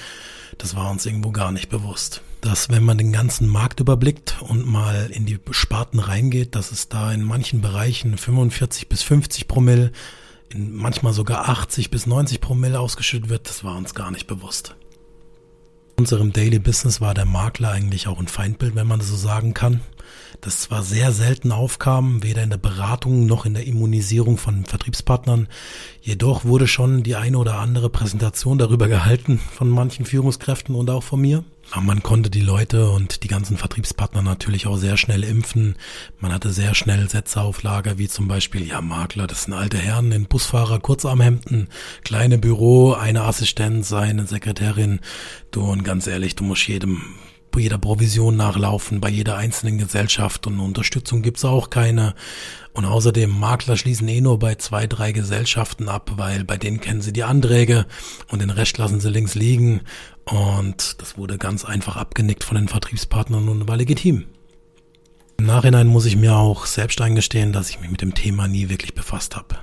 Das 0.56 0.74
war 0.74 0.90
uns 0.90 1.04
irgendwo 1.04 1.30
gar 1.30 1.52
nicht 1.52 1.68
bewusst. 1.68 2.22
Dass, 2.40 2.70
wenn 2.70 2.84
man 2.84 2.96
den 2.96 3.12
ganzen 3.12 3.48
Markt 3.48 3.80
überblickt 3.80 4.36
und 4.40 4.66
mal 4.66 5.10
in 5.10 5.26
die 5.26 5.38
Sparten 5.50 5.98
reingeht, 5.98 6.54
dass 6.54 6.72
es 6.72 6.88
da 6.88 7.12
in 7.12 7.22
manchen 7.22 7.60
Bereichen 7.60 8.16
45 8.16 8.88
bis 8.88 9.02
50 9.02 9.48
Promille 9.48 9.92
in 10.48 10.74
manchmal 10.74 11.12
sogar 11.12 11.48
80 11.48 11.90
bis 11.90 12.06
90 12.06 12.40
Promille 12.40 12.80
ausgeschüttet 12.80 13.28
wird, 13.28 13.48
das 13.48 13.64
war 13.64 13.76
uns 13.76 13.94
gar 13.94 14.10
nicht 14.10 14.26
bewusst. 14.26 14.76
In 15.96 16.02
unserem 16.02 16.32
Daily 16.32 16.58
Business 16.58 17.00
war 17.00 17.14
der 17.14 17.24
Makler 17.24 17.70
eigentlich 17.70 18.06
auch 18.06 18.20
ein 18.20 18.28
Feindbild, 18.28 18.74
wenn 18.74 18.86
man 18.86 18.98
das 18.98 19.08
so 19.08 19.16
sagen 19.16 19.54
kann. 19.54 19.80
Das 20.42 20.60
zwar 20.60 20.82
sehr 20.82 21.10
selten 21.10 21.52
aufkam, 21.52 22.22
weder 22.22 22.42
in 22.42 22.50
der 22.50 22.58
Beratung 22.58 23.24
noch 23.24 23.46
in 23.46 23.54
der 23.54 23.66
Immunisierung 23.66 24.36
von 24.36 24.66
Vertriebspartnern, 24.66 25.48
jedoch 26.02 26.44
wurde 26.44 26.68
schon 26.68 27.02
die 27.02 27.16
eine 27.16 27.38
oder 27.38 27.58
andere 27.58 27.88
Präsentation 27.88 28.58
darüber 28.58 28.88
gehalten 28.88 29.38
von 29.38 29.70
manchen 29.70 30.04
Führungskräften 30.04 30.74
und 30.74 30.90
auch 30.90 31.02
von 31.02 31.20
mir. 31.20 31.44
Man 31.74 32.02
konnte 32.02 32.30
die 32.30 32.40
Leute 32.40 32.90
und 32.90 33.22
die 33.22 33.28
ganzen 33.28 33.56
Vertriebspartner 33.56 34.22
natürlich 34.22 34.66
auch 34.66 34.76
sehr 34.76 34.96
schnell 34.96 35.24
impfen. 35.24 35.76
Man 36.20 36.32
hatte 36.32 36.50
sehr 36.50 36.74
schnell 36.74 37.08
Sätze 37.08 37.42
auf 37.42 37.62
Lager, 37.62 37.98
wie 37.98 38.08
zum 38.08 38.28
Beispiel, 38.28 38.66
ja, 38.66 38.80
Makler, 38.80 39.26
das 39.26 39.44
sind 39.44 39.54
alte 39.54 39.76
Herren 39.76 40.12
in 40.12 40.26
Busfahrer, 40.26 40.78
Kurzarmhemden, 40.78 41.68
kleine 42.02 42.38
Büro, 42.38 42.92
eine 42.92 43.22
Assistenz, 43.24 43.92
eine 43.92 44.26
Sekretärin. 44.26 45.00
Du, 45.50 45.62
und 45.62 45.84
ganz 45.84 46.06
ehrlich, 46.06 46.34
du 46.34 46.44
musst 46.44 46.66
jedem 46.66 47.02
jeder 47.58 47.78
Provision 47.78 48.36
nachlaufen, 48.36 49.00
bei 49.00 49.08
jeder 49.08 49.36
einzelnen 49.36 49.78
Gesellschaft 49.78 50.46
und 50.46 50.60
Unterstützung 50.60 51.22
gibt's 51.22 51.44
auch 51.44 51.70
keine. 51.70 52.14
Und 52.76 52.84
außerdem, 52.84 53.30
Makler 53.30 53.78
schließen 53.78 54.06
eh 54.06 54.20
nur 54.20 54.38
bei 54.38 54.56
zwei, 54.56 54.86
drei 54.86 55.12
Gesellschaften 55.12 55.88
ab, 55.88 56.12
weil 56.16 56.44
bei 56.44 56.58
denen 56.58 56.78
kennen 56.78 57.00
sie 57.00 57.14
die 57.14 57.24
Anträge 57.24 57.86
und 58.28 58.42
den 58.42 58.50
Rest 58.50 58.76
lassen 58.76 59.00
sie 59.00 59.08
links 59.08 59.34
liegen. 59.34 59.80
Und 60.26 61.00
das 61.00 61.16
wurde 61.16 61.38
ganz 61.38 61.64
einfach 61.64 61.96
abgenickt 61.96 62.44
von 62.44 62.56
den 62.58 62.68
Vertriebspartnern 62.68 63.48
und 63.48 63.66
war 63.66 63.78
legitim. 63.78 64.26
Im 65.38 65.46
Nachhinein 65.46 65.86
muss 65.86 66.04
ich 66.04 66.16
mir 66.16 66.36
auch 66.36 66.66
selbst 66.66 67.00
eingestehen, 67.00 67.54
dass 67.54 67.70
ich 67.70 67.80
mich 67.80 67.90
mit 67.90 68.02
dem 68.02 68.12
Thema 68.12 68.46
nie 68.46 68.68
wirklich 68.68 68.94
befasst 68.94 69.36
habe. 69.36 69.56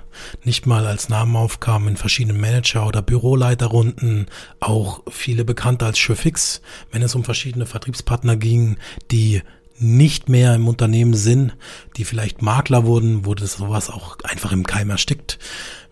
Nicht 0.44 0.66
mal 0.66 0.88
als 0.88 1.08
Namen 1.08 1.36
aufkamen 1.36 1.90
in 1.90 1.98
verschiedenen 1.98 2.42
Manager- 2.42 2.88
oder 2.88 3.04
Büroleiterrunden, 3.04 4.26
auch 4.60 5.04
viele 5.12 5.46
bekannt 5.46 5.84
als 5.84 6.00
Chefix, 6.00 6.62
wenn 6.92 7.04
es 7.04 7.14
um 7.14 7.24
verschiedene 7.24 7.68
Vertriebspartner 7.68 8.38
ging, 8.38 8.78
die 9.12 9.44
nicht 9.80 10.30
mehr 10.30 10.56
im 10.56 10.68
Unternehmen 10.68 11.14
sind, 11.14 11.56
die 11.98 12.06
vielleicht 12.06 12.42
Makler 12.42 12.86
wurden, 12.86 13.26
wurde 13.26 13.46
sowas 13.48 13.90
auch 13.90 14.18
einfach 14.24 14.52
im 14.52 14.66
Keim 14.66 14.90
erstickt. 14.90 15.40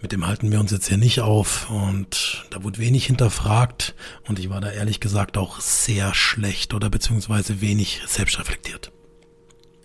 Mit 0.01 0.11
dem 0.11 0.25
halten 0.25 0.51
wir 0.51 0.59
uns 0.59 0.71
jetzt 0.71 0.87
hier 0.87 0.97
nicht 0.97 1.21
auf 1.21 1.69
und 1.69 2.45
da 2.49 2.63
wurde 2.63 2.79
wenig 2.79 3.05
hinterfragt 3.05 3.95
und 4.27 4.39
ich 4.39 4.49
war 4.49 4.61
da 4.61 4.71
ehrlich 4.71 4.99
gesagt 4.99 5.37
auch 5.37 5.59
sehr 5.59 6.13
schlecht 6.13 6.73
oder 6.73 6.89
beziehungsweise 6.89 7.61
wenig 7.61 8.01
selbstreflektiert. 8.07 8.91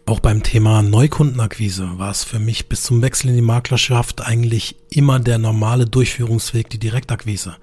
Auch 0.08 0.20
beim 0.20 0.44
Thema 0.44 0.82
Neukundenakquise 0.82 1.98
war 1.98 2.12
es 2.12 2.22
für 2.22 2.38
mich 2.38 2.68
bis 2.68 2.84
zum 2.84 3.02
Wechsel 3.02 3.30
in 3.30 3.34
die 3.34 3.42
Maklerschaft 3.42 4.20
eigentlich 4.20 4.76
immer 4.88 5.18
der 5.18 5.38
normale 5.38 5.84
Durchführungsweg, 5.84 6.70
die 6.70 6.78
Direktakquise. 6.78 7.56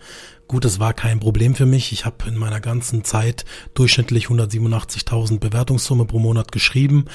Gut, 0.47 0.65
es 0.65 0.79
war 0.79 0.93
kein 0.93 1.19
Problem 1.19 1.55
für 1.55 1.65
mich. 1.65 1.91
Ich 1.91 2.05
habe 2.05 2.27
in 2.27 2.38
meiner 2.38 2.59
ganzen 2.59 3.03
Zeit 3.03 3.45
durchschnittlich 3.73 4.27
187.000 4.27 5.39
Bewertungssumme 5.39 6.05
pro 6.05 6.19
Monat 6.19 6.51
geschrieben, 6.51 7.05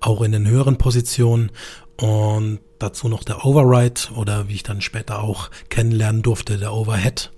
auch 0.00 0.22
in 0.22 0.32
den 0.32 0.48
höheren 0.48 0.78
Positionen. 0.78 1.50
Und 1.96 2.60
dazu 2.78 3.08
noch 3.08 3.24
der 3.24 3.44
Override 3.44 4.00
oder 4.14 4.48
wie 4.48 4.54
ich 4.54 4.62
dann 4.62 4.80
später 4.80 5.22
auch 5.22 5.50
kennenlernen 5.68 6.22
durfte, 6.22 6.56
der 6.56 6.72
Overhead. 6.72 7.30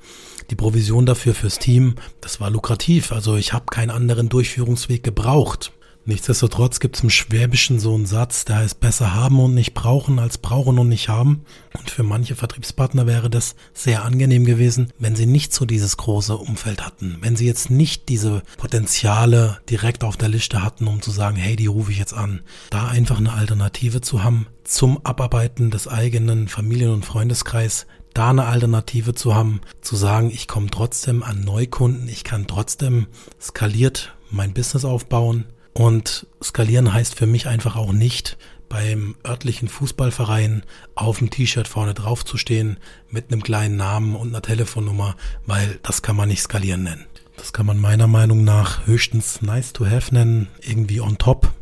Die 0.51 0.57
Provision 0.57 1.07
dafür 1.07 1.35
fürs 1.35 1.59
Team, 1.59 1.95
das 2.21 2.41
war 2.41 2.51
lukrativ. 2.51 3.13
Also 3.13 3.37
ich 3.37 3.53
habe 3.53 3.67
keinen 3.67 3.91
anderen 3.91 4.29
Durchführungsweg 4.29 5.03
gebraucht. 5.03 5.73
Nichtsdestotrotz 6.11 6.81
gibt 6.81 6.97
es 6.97 7.05
im 7.05 7.11
Schwäbischen 7.11 7.79
so 7.79 7.95
einen 7.95 8.05
Satz, 8.05 8.45
der 8.45 8.57
heißt 8.57 8.81
besser 8.81 9.15
haben 9.15 9.39
und 9.39 9.55
nicht 9.55 9.75
brauchen 9.75 10.19
als 10.19 10.39
brauchen 10.39 10.81
und 10.81 10.89
nicht 10.89 11.09
haben. 11.09 11.45
Und 11.79 11.89
für 11.89 12.03
manche 12.03 12.35
Vertriebspartner 12.35 13.07
wäre 13.07 13.31
das 13.31 13.55
sehr 13.75 14.05
angenehm 14.05 14.45
gewesen, 14.45 14.93
wenn 14.99 15.15
sie 15.15 15.27
nicht 15.27 15.55
so 15.55 15.67
dieses 15.67 15.97
große 15.99 16.37
Umfeld 16.37 16.85
hatten. 16.85 17.19
Wenn 17.21 17.37
sie 17.37 17.47
jetzt 17.47 17.71
nicht 17.71 18.09
diese 18.09 18.43
Potenziale 18.57 19.61
direkt 19.71 20.03
auf 20.03 20.17
der 20.17 20.29
Liste 20.31 20.65
hatten, 20.65 20.89
um 20.89 21.01
zu 21.01 21.13
sagen, 21.13 21.37
hey, 21.37 21.55
die 21.55 21.69
rufe 21.69 21.93
ich 21.93 21.99
jetzt 21.99 22.15
an. 22.15 22.41
Da 22.71 22.89
einfach 22.89 23.19
eine 23.19 23.33
Alternative 23.33 24.01
zu 24.01 24.25
haben 24.25 24.49
zum 24.65 25.07
Abarbeiten 25.07 25.71
des 25.71 25.87
eigenen 25.87 26.49
Familien- 26.49 26.91
und 26.91 27.05
Freundeskreis, 27.05 27.87
da 28.15 28.31
eine 28.31 28.47
Alternative 28.47 29.15
zu 29.15 29.37
haben, 29.37 29.61
zu 29.81 29.95
sagen, 29.95 30.33
ich 30.33 30.49
komme 30.49 30.73
trotzdem 30.73 31.23
an 31.23 31.45
Neukunden, 31.45 32.09
ich 32.09 32.25
kann 32.25 32.49
trotzdem 32.49 33.07
skaliert 33.41 34.17
mein 34.29 34.53
Business 34.55 34.85
aufbauen 34.85 35.47
und 35.73 36.27
skalieren 36.43 36.93
heißt 36.93 37.15
für 37.15 37.27
mich 37.27 37.47
einfach 37.47 37.77
auch 37.77 37.93
nicht, 37.93 38.37
beim 38.69 39.17
örtlichen 39.27 39.69
Fußballverein 39.69 40.63
auf 40.95 41.19
dem 41.19 41.31
T-Shirt 41.31 41.67
vorne 41.67 41.93
drauf 41.93 42.25
zu 42.25 42.39
stehen 42.39 42.79
mit 43.11 43.33
einem 43.33 43.43
kleinen 43.43 43.77
Namen 43.77 44.15
und 44.15 44.29
einer 44.29 44.43
Telefonnummer, 44.43 45.17
weil 45.45 45.81
das 45.83 46.03
kann 46.03 46.17
man 46.17 46.29
nicht 46.29 46.43
skalieren 46.43 46.85
nennen. 46.85 47.07
Das 47.37 47.53
kann 47.53 47.67
man 47.67 47.79
meiner 47.79 48.07
Meinung 48.07 48.45
nach 48.45 48.87
höchstens 48.87 49.43
nice 49.43 49.73
to 49.73 49.87
have 49.87 50.15
nennen, 50.15 50.49
irgendwie 50.61 51.01
on 51.01 51.19
top, 51.19 51.53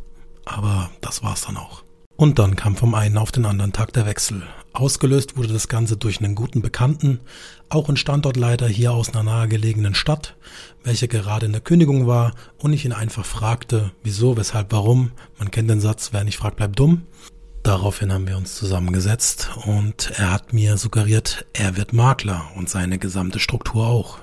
aber 0.44 0.90
das 1.00 1.22
war's 1.22 1.42
dann 1.46 1.56
auch. 1.56 1.82
Und 2.16 2.38
dann 2.38 2.56
kam 2.56 2.76
vom 2.76 2.94
einen 2.94 3.16
auf 3.16 3.32
den 3.32 3.46
anderen 3.46 3.72
Tag 3.72 3.92
der 3.92 4.04
Wechsel. 4.04 4.42
Ausgelöst 4.78 5.36
wurde 5.36 5.52
das 5.52 5.66
Ganze 5.66 5.96
durch 5.96 6.20
einen 6.20 6.36
guten 6.36 6.62
Bekannten, 6.62 7.18
auch 7.68 7.88
ein 7.88 7.96
Standortleiter 7.96 8.68
hier 8.68 8.92
aus 8.92 9.08
einer 9.08 9.24
nahegelegenen 9.24 9.96
Stadt, 9.96 10.36
welcher 10.84 11.08
gerade 11.08 11.46
in 11.46 11.52
der 11.52 11.60
Kündigung 11.60 12.06
war 12.06 12.32
und 12.58 12.72
ich 12.72 12.84
ihn 12.84 12.92
einfach 12.92 13.24
fragte, 13.24 13.90
wieso, 14.04 14.36
weshalb, 14.36 14.70
warum. 14.70 15.10
Man 15.36 15.50
kennt 15.50 15.68
den 15.68 15.80
Satz, 15.80 16.10
wer 16.12 16.22
nicht 16.22 16.36
fragt, 16.36 16.58
bleibt 16.58 16.78
dumm. 16.78 17.06
Daraufhin 17.64 18.12
haben 18.12 18.28
wir 18.28 18.36
uns 18.36 18.54
zusammengesetzt 18.54 19.50
und 19.66 20.12
er 20.14 20.30
hat 20.30 20.52
mir 20.52 20.76
suggeriert, 20.76 21.44
er 21.54 21.76
wird 21.76 21.92
Makler 21.92 22.48
und 22.54 22.70
seine 22.70 22.98
gesamte 22.98 23.40
Struktur 23.40 23.84
auch. 23.84 24.20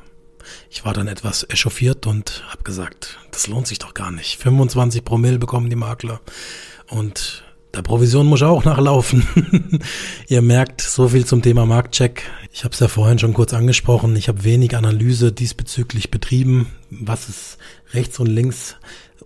Ich 0.70 0.86
war 0.86 0.94
dann 0.94 1.10
etwas 1.10 1.46
echauffiert 1.50 2.08
und 2.08 2.46
habe 2.48 2.64
gesagt, 2.64 3.20
das 3.32 3.48
lohnt 3.48 3.68
sich 3.68 3.80
doch 3.80 3.94
gar 3.94 4.12
nicht. 4.12 4.38
25 4.38 5.04
Promille 5.04 5.38
bekommen 5.38 5.70
die 5.70 5.76
Makler 5.76 6.22
und 6.88 7.44
der 7.76 7.82
Provision 7.82 8.28
muss 8.28 8.42
auch 8.42 8.64
nachlaufen. 8.64 9.28
Ihr 10.30 10.42
merkt, 10.42 10.80
so 10.80 11.10
viel 11.10 11.26
zum 11.26 11.42
Thema 11.42 11.66
Marktcheck. 11.66 12.24
Ich 12.54 12.64
habe 12.64 12.74
es 12.74 12.80
ja 12.80 12.88
vorhin 12.88 13.20
schon 13.20 13.34
kurz 13.34 13.54
angesprochen. 13.54 14.16
Ich 14.16 14.30
habe 14.30 14.46
wenig 14.46 14.78
Analyse 14.78 15.34
diesbezüglich 15.34 16.10
betrieben, 16.10 16.68
was 16.90 17.28
es 17.28 17.58
rechts 17.94 18.18
und 18.20 18.28
links 18.28 18.78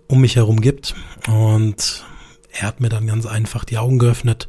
um 0.08 0.20
mich 0.20 0.34
herum 0.34 0.60
gibt. 0.60 0.96
Und 1.28 2.04
er 2.50 2.62
hat 2.62 2.80
mir 2.80 2.88
dann 2.88 3.06
ganz 3.06 3.24
einfach 3.24 3.64
die 3.64 3.78
Augen 3.78 4.00
geöffnet. 4.00 4.48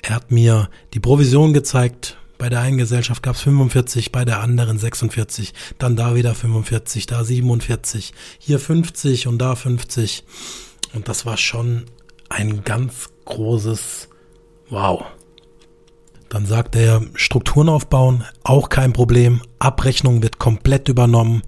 Er 0.00 0.14
hat 0.14 0.30
mir 0.30 0.70
die 0.94 1.00
Provision 1.00 1.52
gezeigt. 1.52 2.16
Bei 2.38 2.48
der 2.48 2.60
einen 2.60 2.78
Gesellschaft 2.78 3.22
gab 3.22 3.36
es 3.36 3.42
45, 3.42 4.10
bei 4.10 4.24
der 4.24 4.40
anderen 4.40 4.78
46, 4.78 5.52
dann 5.78 5.96
da 5.96 6.14
wieder 6.14 6.34
45, 6.34 7.06
da 7.06 7.22
47, 7.22 8.12
hier 8.38 8.58
50 8.58 9.28
und 9.28 9.38
da 9.38 9.54
50. 9.54 10.24
Und 10.94 11.08
das 11.08 11.26
war 11.26 11.36
schon 11.36 11.84
ein 12.28 12.64
ganz 12.64 13.10
großes 13.24 14.08
Wow. 14.70 15.04
Dann 16.28 16.46
sagt 16.46 16.74
er, 16.74 17.02
Strukturen 17.14 17.68
aufbauen, 17.68 18.24
auch 18.42 18.68
kein 18.68 18.92
Problem. 18.92 19.42
Abrechnung 19.58 20.22
wird 20.22 20.38
komplett 20.38 20.88
übernommen. 20.88 21.42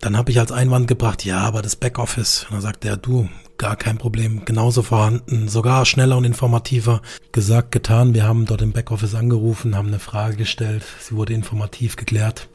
Dann 0.00 0.16
habe 0.16 0.30
ich 0.32 0.40
als 0.40 0.52
Einwand 0.52 0.88
gebracht, 0.88 1.24
ja, 1.24 1.38
aber 1.38 1.62
das 1.62 1.76
Backoffice. 1.76 2.46
dann 2.50 2.60
sagt 2.60 2.84
er, 2.84 2.96
du, 2.96 3.28
gar 3.56 3.76
kein 3.76 3.98
Problem, 3.98 4.44
genauso 4.44 4.82
vorhanden, 4.82 5.48
sogar 5.48 5.86
schneller 5.86 6.16
und 6.16 6.24
informativer. 6.24 7.02
Gesagt, 7.32 7.72
getan. 7.72 8.14
Wir 8.14 8.24
haben 8.24 8.46
dort 8.46 8.62
im 8.62 8.72
Backoffice 8.72 9.14
angerufen, 9.14 9.76
haben 9.76 9.88
eine 9.88 10.00
Frage 10.00 10.36
gestellt. 10.36 10.82
Sie 11.00 11.14
wurde 11.14 11.32
informativ 11.32 11.96
geklärt. 11.96 12.48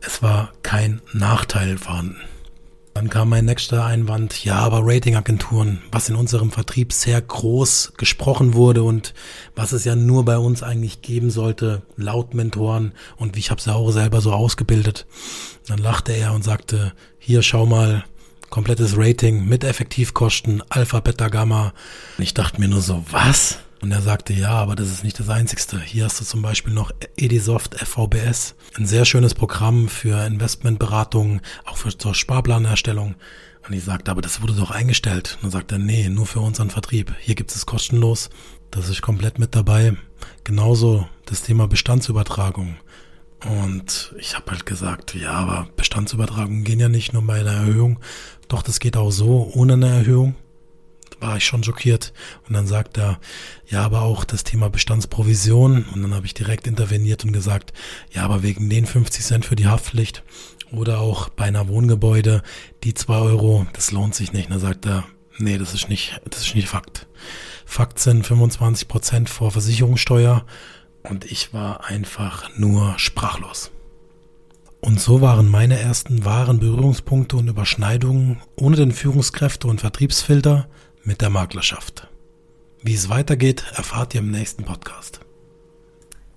Es 0.00 0.22
war 0.22 0.52
kein 0.62 1.00
Nachteil 1.12 1.78
vorhanden. 1.78 2.20
Dann 2.98 3.10
kam 3.10 3.28
mein 3.28 3.44
nächster 3.44 3.84
Einwand, 3.84 4.44
ja, 4.44 4.56
aber 4.56 4.80
Ratingagenturen, 4.82 5.80
was 5.92 6.08
in 6.08 6.16
unserem 6.16 6.50
Vertrieb 6.50 6.92
sehr 6.92 7.22
groß 7.22 7.92
gesprochen 7.96 8.54
wurde 8.54 8.82
und 8.82 9.14
was 9.54 9.70
es 9.70 9.84
ja 9.84 9.94
nur 9.94 10.24
bei 10.24 10.36
uns 10.36 10.64
eigentlich 10.64 11.00
geben 11.00 11.30
sollte, 11.30 11.82
laut 11.94 12.34
Mentoren 12.34 12.90
und 13.16 13.36
wie 13.36 13.38
ich 13.38 13.52
habe 13.52 13.60
es 13.60 13.66
ja 13.66 13.74
auch 13.74 13.92
selber 13.92 14.20
so 14.20 14.32
ausgebildet. 14.32 15.06
Dann 15.68 15.78
lachte 15.78 16.10
er 16.10 16.32
und 16.32 16.42
sagte, 16.42 16.92
hier 17.20 17.42
schau 17.42 17.66
mal, 17.66 18.04
komplettes 18.50 18.94
Rating 18.96 19.44
mit 19.44 19.62
Effektivkosten, 19.62 20.64
Alpha, 20.68 20.98
Beta, 20.98 21.28
Gamma. 21.28 21.74
Und 22.16 22.24
ich 22.24 22.34
dachte 22.34 22.60
mir 22.60 22.66
nur 22.66 22.80
so, 22.80 23.04
was? 23.12 23.60
Und 23.80 23.92
er 23.92 24.02
sagte, 24.02 24.32
ja, 24.32 24.50
aber 24.50 24.74
das 24.74 24.88
ist 24.88 25.04
nicht 25.04 25.20
das 25.20 25.28
Einzigste. 25.28 25.80
Hier 25.80 26.04
hast 26.04 26.20
du 26.20 26.24
zum 26.24 26.42
Beispiel 26.42 26.72
noch 26.72 26.90
Edisoft 27.16 27.76
FVBS, 27.76 28.56
ein 28.76 28.86
sehr 28.86 29.04
schönes 29.04 29.34
Programm 29.34 29.88
für 29.88 30.26
Investmentberatung, 30.26 31.40
auch 31.64 31.76
für 31.76 31.96
zur 31.96 32.14
Sparplanerstellung. 32.14 33.14
Und 33.66 33.74
ich 33.74 33.84
sagte, 33.84 34.10
aber 34.10 34.22
das 34.22 34.42
wurde 34.42 34.54
doch 34.54 34.70
eingestellt. 34.70 35.36
Und 35.36 35.44
dann 35.44 35.50
sagt 35.52 35.72
er, 35.72 35.78
nee, 35.78 36.08
nur 36.08 36.26
für 36.26 36.40
unseren 36.40 36.70
Vertrieb. 36.70 37.14
Hier 37.20 37.34
gibt 37.34 37.52
es 37.52 37.66
kostenlos. 37.66 38.30
Das 38.70 38.88
ist 38.88 39.02
komplett 39.02 39.38
mit 39.38 39.54
dabei. 39.54 39.96
Genauso 40.42 41.06
das 41.26 41.42
Thema 41.42 41.68
Bestandsübertragung. 41.68 42.76
Und 43.46 44.14
ich 44.18 44.34
habe 44.34 44.50
halt 44.50 44.66
gesagt, 44.66 45.14
ja, 45.14 45.32
aber 45.32 45.68
Bestandsübertragungen 45.76 46.64
gehen 46.64 46.80
ja 46.80 46.88
nicht 46.88 47.12
nur 47.12 47.24
bei 47.24 47.40
einer 47.40 47.52
Erhöhung. 47.52 48.00
Doch, 48.48 48.62
das 48.62 48.80
geht 48.80 48.96
auch 48.96 49.12
so 49.12 49.50
ohne 49.54 49.74
eine 49.74 49.88
Erhöhung 49.88 50.34
war 51.20 51.36
ich 51.36 51.44
schon 51.44 51.64
schockiert. 51.64 52.12
Und 52.46 52.54
dann 52.54 52.66
sagt 52.66 52.98
er, 52.98 53.18
ja, 53.66 53.84
aber 53.84 54.02
auch 54.02 54.24
das 54.24 54.44
Thema 54.44 54.70
Bestandsprovision. 54.70 55.84
Und 55.94 56.02
dann 56.02 56.14
habe 56.14 56.26
ich 56.26 56.34
direkt 56.34 56.66
interveniert 56.66 57.24
und 57.24 57.32
gesagt, 57.32 57.72
ja, 58.12 58.22
aber 58.24 58.42
wegen 58.42 58.68
den 58.70 58.86
50 58.86 59.24
Cent 59.24 59.44
für 59.44 59.56
die 59.56 59.66
Haftpflicht 59.66 60.22
oder 60.70 61.00
auch 61.00 61.28
bei 61.28 61.44
einer 61.44 61.68
Wohngebäude, 61.68 62.42
die 62.84 62.94
zwei 62.94 63.18
Euro, 63.18 63.66
das 63.72 63.90
lohnt 63.90 64.14
sich 64.14 64.32
nicht. 64.32 64.46
Und 64.46 64.52
dann 64.52 64.60
sagt 64.60 64.86
er, 64.86 65.04
nee, 65.38 65.58
das 65.58 65.74
ist 65.74 65.88
nicht, 65.88 66.20
das 66.28 66.46
ist 66.46 66.54
nicht 66.54 66.68
Fakt. 66.68 67.06
Fakt 67.64 67.98
sind 67.98 68.26
25 68.26 68.88
Prozent 68.88 69.28
vor 69.28 69.50
Versicherungssteuer 69.50 70.44
und 71.02 71.24
ich 71.24 71.52
war 71.52 71.86
einfach 71.86 72.56
nur 72.56 72.98
sprachlos. 72.98 73.70
Und 74.80 75.00
so 75.00 75.20
waren 75.20 75.48
meine 75.48 75.78
ersten 75.78 76.24
wahren 76.24 76.60
Berührungspunkte 76.60 77.36
und 77.36 77.48
Überschneidungen 77.48 78.40
ohne 78.54 78.76
den 78.76 78.92
Führungskräfte- 78.92 79.66
und 79.66 79.80
Vertriebsfilter 79.80 80.68
mit 81.08 81.22
der 81.22 81.30
Maklerschaft. 81.30 82.06
Wie 82.82 82.94
es 82.94 83.08
weitergeht, 83.08 83.64
erfahrt 83.74 84.14
ihr 84.14 84.20
im 84.20 84.30
nächsten 84.30 84.64
Podcast. 84.64 85.20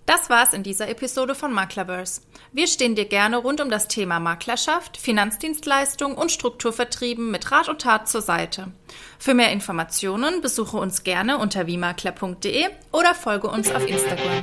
Das 0.06 0.30
war's 0.30 0.54
in 0.54 0.64
dieser 0.64 0.88
Episode 0.88 1.36
von 1.36 1.54
Maklerverse. 1.54 2.22
Wir 2.54 2.68
stehen 2.68 2.96
dir 2.96 3.06
gerne 3.06 3.38
rund 3.38 3.60
um 3.60 3.70
das 3.70 3.90
Thema 3.90 4.22
Maklerschaft, 4.22 4.96
Finanzdienstleistung 4.96 6.16
und 6.16 6.32
Strukturvertrieben 6.32 7.32
mit 7.32 7.52
Rat 7.52 7.68
und 7.68 7.82
Tat 7.82 8.08
zur 8.08 8.22
Seite. 8.22 8.72
Für 9.20 9.34
mehr 9.34 9.52
Informationen 9.52 10.40
besuche 10.42 10.78
uns 10.78 11.04
gerne 11.04 11.38
unter 11.38 11.68
wiemakler.de 11.68 12.70
oder 12.94 13.14
folge 13.14 13.50
uns 13.50 13.70
auf 13.72 13.86
Instagram. 13.86 14.42